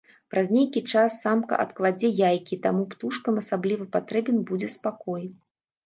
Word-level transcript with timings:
Праз 0.33 0.47
нейкі 0.57 0.81
час 0.93 1.17
самка 1.25 1.59
адкладзе 1.67 2.13
яйкі, 2.31 2.61
таму 2.65 2.83
птушкам 2.97 3.33
асабліва 3.45 3.83
патрэбен 3.97 4.45
будзе 4.53 4.77
спакой. 4.81 5.23